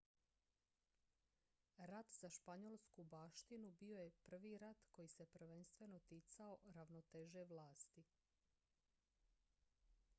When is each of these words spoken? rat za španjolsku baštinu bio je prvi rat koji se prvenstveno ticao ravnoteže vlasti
rat 1.89 2.13
za 2.21 2.29
španjolsku 2.29 3.03
baštinu 3.03 3.71
bio 3.81 3.99
je 3.99 4.11
prvi 4.29 4.57
rat 4.57 4.87
koji 4.91 5.07
se 5.07 5.25
prvenstveno 5.25 5.99
ticao 6.07 6.57
ravnoteže 6.75 7.43
vlasti 7.43 8.05